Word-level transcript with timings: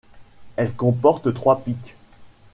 Elle 0.55 0.73
comporte 0.73 1.31
trois 1.31 1.61
pics. 1.61 1.93